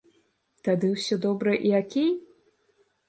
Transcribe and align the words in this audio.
Тады 0.67 0.89
ўсё 0.95 1.17
добра 1.25 1.53
і 1.67 1.77
акей? 1.81 2.11